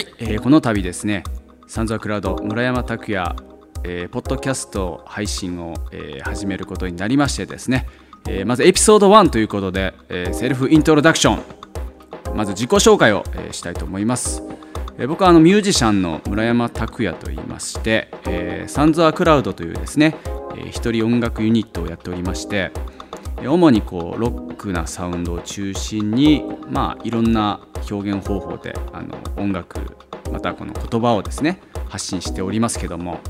[0.00, 1.24] はい、えー、この度ですね
[1.66, 3.36] サンズアクラウド村山拓也、
[3.84, 7.86] えー、ポッドキャスト配信を、えー、始めることになりましてですね、
[8.26, 14.42] えー、まずエピソード1ということで、えー、セルフイントロダクションまず自己紹介を、えー、したいと思います、
[14.96, 20.16] えー、僕はあのミュージシャンの村山拓也と言いまして、えー、サンズアクラウドというですね、
[20.56, 22.72] えー、一人音楽ユニットをやっておりまして
[23.46, 29.78] 主にこうロックなサウンドを中心に、まあ、いろんな表現方法であの音楽
[30.30, 33.20] またこの言葉をですね発信しておりますけども、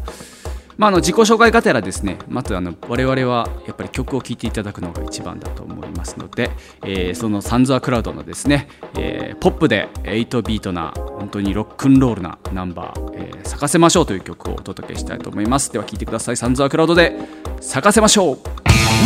[0.76, 6.50] まあ、の自己紹介がてらですねまずあの我々はやっぱり曲を聴いていただくのが一番だと思いますので、
[6.82, 15.72] えー、そのサンズアクラウドのですね、えー、ポップで8ビートな本当にロックンロールなナンバー「えー、咲かせましょう」という曲をお届けしたいと思います。
[15.72, 16.36] では聴いてください。
[16.36, 17.16] サンズアクラウドで
[17.60, 18.38] 「咲かせましょう」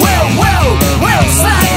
[0.00, 0.83] Well, well,
[1.16, 1.73] Outside.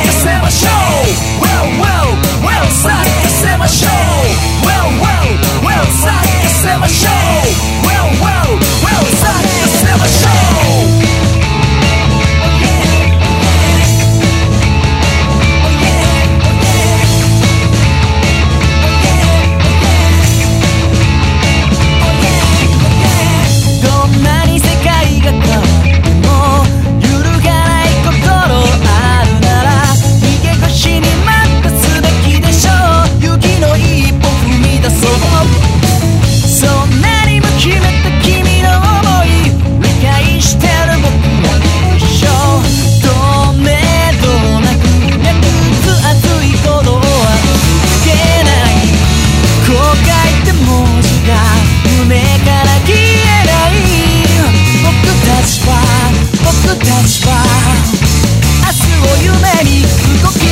[59.63, 59.81] に
[60.21, 60.47] 動き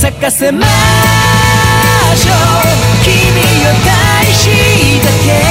[0.00, 0.66] 咲かせま
[2.14, 2.34] しょう。
[3.02, 4.50] 君を大し
[5.02, 5.45] だけ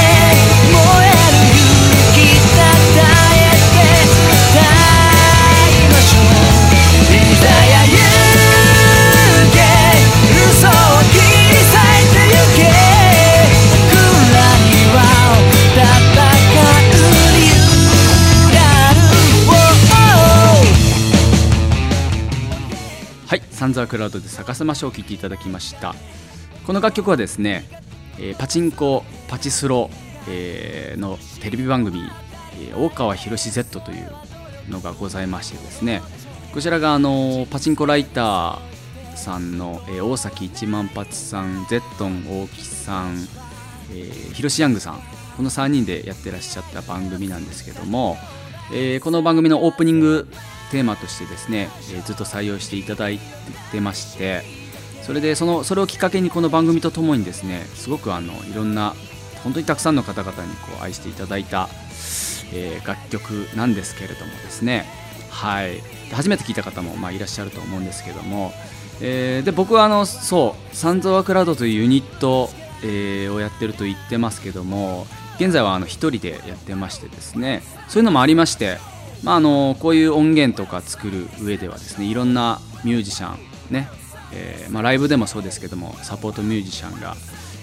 [23.66, 25.96] サンザークラウドで咲かせましょう聴いていただきました。
[26.68, 27.64] この楽曲はですね、
[28.16, 29.90] えー、パチンコパチスロ、
[30.28, 31.98] えー、のテレビ番組、
[32.60, 34.12] えー、大川博 Z という
[34.70, 36.00] のがございましてですね
[36.54, 43.16] こちらがあのパチンコライターさんの、えー、大崎一万発さんゼットン大木さん、
[43.90, 45.00] えー、ヒロヤングさん
[45.36, 48.16] この3人でやってらっしゃった番組なんですけども、
[48.72, 50.28] えー、この番組のオープニング
[50.70, 53.18] テーマとしてですね、えー、ずっと採用していただい
[53.72, 54.42] てまして
[55.02, 58.94] それでそのそれをきっかけにこの番組とともにですねすごくあのいろんな
[59.44, 61.68] 本当にたくさんの方々にこう愛していただいた、
[62.52, 64.84] えー、楽曲なんですけれどもですね。
[65.30, 65.82] はい。
[66.12, 68.52] 初めて聞いた方もまあいらっしゃると思うんですけども、
[69.00, 72.48] えー、で僕はあのそうサンズワクラウドというユニット、
[72.82, 75.06] えー、をやってると言ってますけども
[75.36, 78.78] 現在はあの1人でやってましてですねそういうのもありまして
[79.22, 83.38] まあ、あのこういう音源とか作る上ではですねいろんなミュージシャン
[83.72, 83.88] ね、
[84.32, 87.16] えー、まあ、ライブでもそうですけどもサポートミュージシャンが、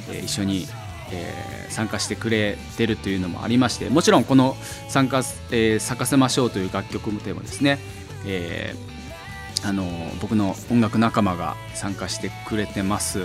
[0.10, 0.68] えー、一緒に、
[1.12, 4.56] えー、参加してくれてるというのもありましてもちろんこの
[4.90, 7.80] 参加、え咲かせましょう」という楽曲でもですね、
[8.26, 8.76] え
[9.66, 9.86] あの
[10.22, 13.24] 僕の音楽仲間が参加してくれてます。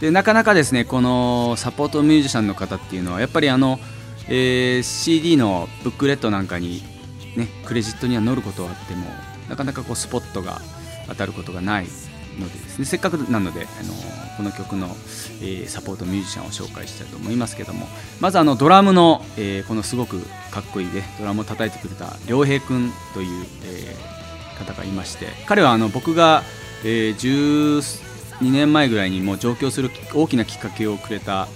[0.00, 3.78] でなかなかですねこのサポートミュージシャンの方っていうのはやっぱりあの、
[4.28, 6.82] え CD のブックレットなんかに
[7.36, 9.06] ね、クレジットには載ることはあっても
[9.48, 10.60] なかなかこうスポットが
[11.08, 11.86] 当たることがない
[12.38, 12.84] のでですね。
[12.84, 13.94] せっかくなのであの
[14.36, 14.88] この曲の、
[15.40, 17.86] えー、サポートミュージシャンを紹介したいと思いますけども
[18.20, 26.42] まずあのドラムの、えー、このすごくかっこいいでドラムを叩いてくれた良平君という、えー、方がいまして彼はあの僕が、
[26.84, 27.92] え、12
[28.52, 31.48] 年前ぐらいにもう上京する大きなきっかけをくれた、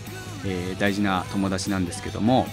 [0.47, 2.47] え、大事な友達なんですけども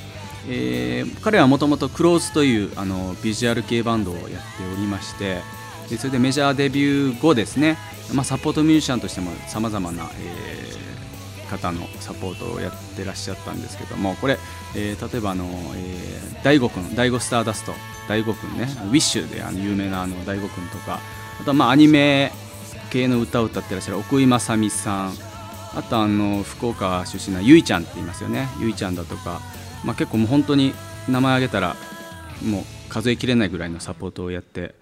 [0.48, 4.36] えー、彼はもともとクローズというあのビジュアル系バンドをやって
[4.74, 5.42] おりまして
[5.90, 7.78] でそれでメジャーデビュー後ですね、
[8.14, 14.38] まあ、サポートミュージシャンとしてもさまざまな、えー、方のサポートをやってらっしゃったんですけどもこれ、
[14.76, 17.74] えー、例えばあの、えー、大悟君大悟スターダスト
[18.08, 21.00] 大悟君ねウィッシュであの有名なあの大悟君とか
[21.40, 22.32] あとはまあアニメ
[22.90, 25.14] 系の歌を歌ってらっしゃる奥井正美さん
[25.76, 28.48] あとあの福岡出身のゆいちゃんって言いますよね。
[28.60, 29.42] ゆいちゃんだとか
[29.84, 30.74] まあ、結構もう本当に
[31.08, 31.76] 名前挙げたら
[32.44, 34.76] もう数えきれないぐらいのサポートをやって、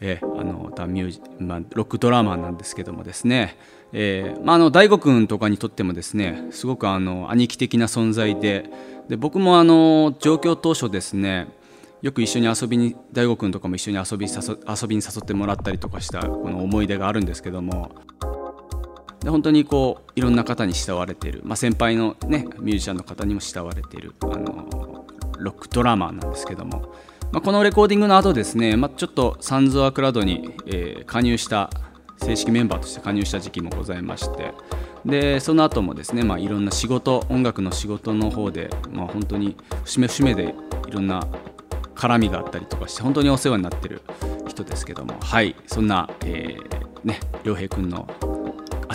[0.00, 3.56] えー、あのたミュージ、まあ、ロックドラマーなんですけどもですね、
[3.92, 8.70] えーまあ、あの大悟君とかにとってもですねすごくあの兄貴的な存在で
[9.08, 11.48] で僕もあの上京当初ですね
[12.02, 17.90] よく一緒に遊びに大悟君とかも一緒に遊び遊びに誘ってもらったりとかしたこの思い出があるんですけども
[19.22, 24.14] で本当にこういろんな方に慕われている、まあ、先輩の、ね、ミュージシャンの方にも慕われている。
[24.22, 25.06] あの
[25.40, 26.94] ロックドラマーなんですけども、
[27.32, 31.70] まあ、このレコーディングの後ですね、まあ、ちょっとサンズ・アクラドに、えー、加入した
[32.18, 34.52] 正式メンバーとして加入した時期もございまして。
[35.06, 40.54] でその後もですね、まあ、いろんな仕事音楽の仕事の方で、まあ、本当に節目節目で
[40.88, 41.26] いろんな
[41.94, 44.02] 絡みがあったりとかして本当にお世話になっている
[44.46, 45.14] 人ですけども。
[45.20, 48.06] はいそんな、えー、ね良平君の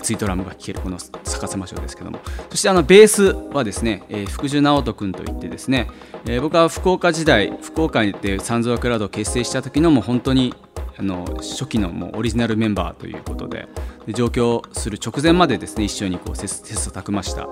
[0.05, 2.19] 熱いドラムが聴けるこの逆さましょうですけども。
[2.51, 3.23] そしてあのベース
[3.53, 5.89] はですね、えー、福寿直人君といってですね、
[6.25, 10.53] えー、僕は福岡時代福岡でサンズ・ワクラウドを結成した時のもう本当に
[10.97, 13.67] あの初期のもうオリジナルメンバーということで
[14.05, 17.49] で上京する直前までですね一緒にこう切磋琢磨した、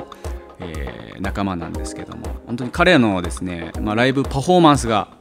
[0.59, 2.27] えー、仲間なんですけども。
[2.45, 5.17] 本当に彼らのですね、まあ、ライブパフォーマンスが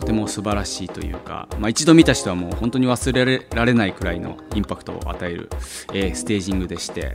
[0.00, 5.50] とても素晴らしいというか、まあ、一度見た人はもう本当に忘れられないくらいのインパクトを与える、
[5.92, 7.14] えー、ステージングでして。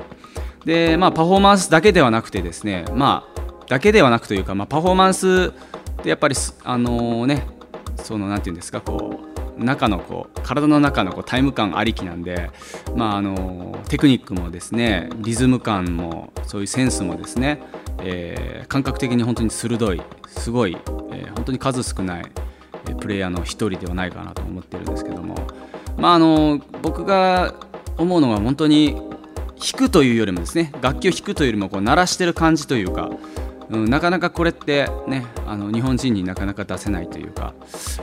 [0.66, 5.54] で、まあ、パフォーマンスだけではなくてですね、まあ、だけではなくというか、まあ、パフォーマンス
[6.00, 7.48] ってやっぱりあのー、ね
[7.98, 9.20] そのなんていうんですかこ
[9.58, 12.52] う中のこう体の中のこうタイム感ありきなんで、
[12.96, 17.62] まあ、あのテクニックもですねリズム感もそういうセンスもですね、
[18.02, 20.78] えー、感覚的に本当に鋭いすごい、
[21.12, 22.26] えー、本当に数少ない
[22.94, 25.36] プレイヤーの一人ではないかなと思ってるんですけども、
[25.98, 27.56] まあ、あの僕が
[27.98, 33.10] 思うのは本当に弾くというよりもですね楽器を弾くというよりもこう鳴らしてる感じというか、
[33.70, 37.54] うん、なかなかこれってねあの日本人になかなか出せないというか、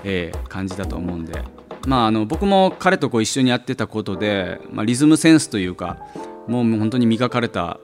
[0.04, 1.42] えー、感じだと思うんで、
[1.86, 5.98] まあ、あの僕も彼とこう一緒にやってたことで、まあ、リズムセンスというか
[6.48, 7.78] もう本当に磨かれた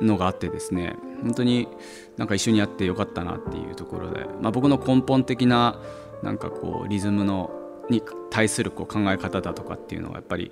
[0.00, 1.68] のがあってですね本当に
[2.16, 5.80] なんか一緒にやってよかったなっていうところで、まあ、僕の根本的な
[6.24, 7.50] なんかこうリズムの
[7.90, 10.50] に対するこう考え方だとかっていうのはやっぱり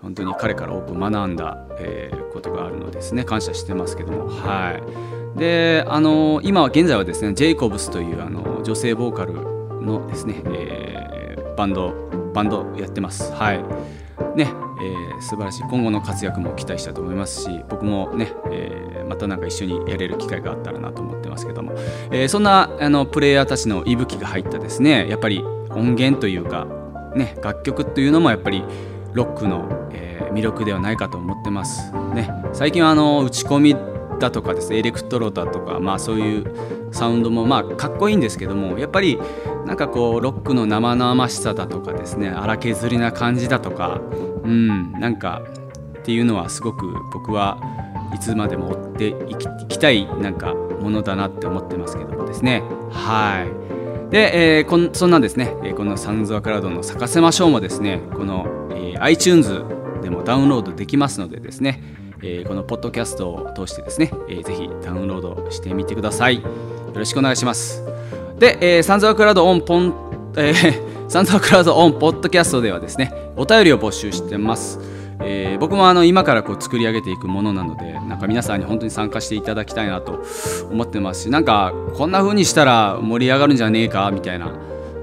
[0.00, 3.24] 本当に彼から多く学んだ、えー、ことがあるのですね。
[3.24, 4.28] 感謝してますけども。
[4.28, 5.38] はい。
[5.38, 11.94] であの今は現在はですねジェイコブスというあの女性ボーカルのですね、えー、バンド
[12.34, 13.32] バンドやってます。
[13.32, 13.62] はい。
[14.36, 15.62] ね、えー、素晴らしい。
[15.62, 21.72] 今後の活躍も期待したいと思いますし僕もね、えー、またなんか一緒にやれる機会があったらなと思ってますけども、
[22.10, 25.08] えー、そんなあのプレイヤーたちの息吹が入ったですね。
[25.08, 26.66] やっぱり音源というか、
[27.14, 28.64] ね、楽曲というのもやっぱり
[29.12, 31.92] ロックの、えー、魅力ではないかと思ってます。
[32.14, 33.76] ね、最近はあの打ち込み
[34.18, 36.54] だとかですねエレクトロだとか、まあ、そういう
[36.92, 39.18] サウンドもまあかっこいいんですけどもやっぱり
[39.66, 44.00] なんかこうロックの生々しさだとかですね荒削りな感じだとか
[44.44, 44.92] うん。
[44.92, 45.42] なんか
[45.98, 47.58] っていうのはすごく僕は
[48.14, 49.36] いつまでも追ってい
[49.68, 52.62] きたいなんかものだなって思ってますけどもですね。
[52.90, 53.46] は
[54.08, 54.10] い。
[54.10, 58.00] で、えー、こんそんなですね、えこのサンズ・アクラウドの咲かせましょうもですね。
[58.14, 59.62] この、えー、iTunes
[60.02, 61.82] でもダウンロードできますのでですね、
[62.22, 66.42] えー、このポッドキャストを通してですね、えー、ぜひダウンロードしてみてください。
[66.42, 66.42] よ
[66.94, 67.82] ろしくお願いします。
[68.38, 69.94] で、えー、サンズ・アクラウドオンポン、
[70.36, 74.80] えー、サンズ・アクラウドオンポッドキャストではですねお便りを募集してます。
[75.20, 80.24] えー、僕もあの今からこう作り上げていくものなのでなんか皆さんに本当に参加していただきたいなと
[80.70, 84.54] 思ってますしなんかこんな風にしたら盛り上がるんじゃねえかみたいな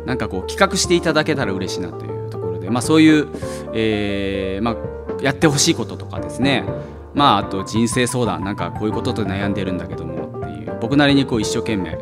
[0.08, 3.28] なんかこう企画していただけたら嬉しいなというところで、まあ、そういう、
[3.76, 6.64] えーまあ、やってほしいこととかですね。
[7.14, 12.00] まああと人生相談なんかこういうことと悩んでるんだけどもっていう僕なりにこう一生懸命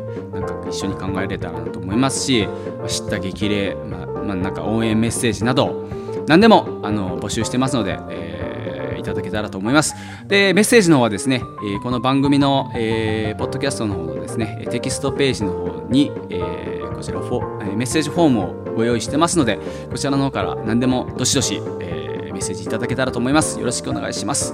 [0.68, 2.48] 一緒に考えれたらなと思いますし
[2.86, 5.88] 知った激励、まあまあ、なんか応援メッセージなど
[6.26, 9.94] 何でもあの募集してますので、えー、いただけたらと思います。
[10.26, 19.58] でメッセージの方はですね、えー、この番組の、えー、ポッドキャストの方のですねテキストページの方に、えー、こちらフォメッセージフォームをご用意してますので
[19.90, 23.58] こちらの方から何でもどしどし、えー、メッセージいただけたらと思います。
[23.58, 24.52] よろしくお願いします。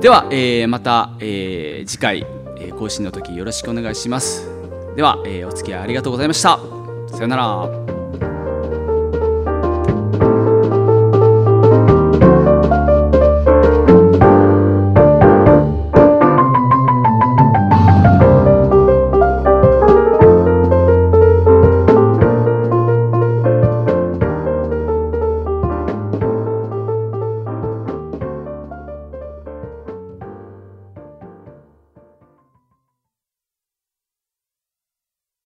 [0.00, 2.26] では、えー、また、えー、次回、
[2.78, 4.57] 更新の時よろしくお願いします。
[4.96, 6.58] では、えー、お付き合いありがとうございました。
[7.08, 7.97] さよなら。